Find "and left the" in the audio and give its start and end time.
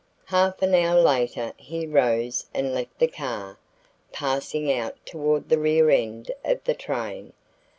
2.55-3.05